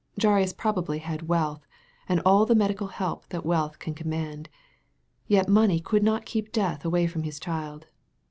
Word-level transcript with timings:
Jairus 0.19 0.51
probably 0.51 0.97
had 0.97 1.27
wealth, 1.27 1.63
and 2.09 2.19
all 2.21 2.47
the 2.47 2.55
medical 2.55 2.87
help 2.87 3.27
that 3.29 3.45
wealth 3.45 3.77
can 3.77 3.93
command; 3.93 4.49
yet 5.27 5.47
money 5.47 5.79
could 5.79 6.01
not 6.01 6.25
keep 6.25 6.51
death 6.51 6.83
away 6.83 7.05
from 7.05 7.21
his 7.21 7.39
child. 7.39 7.85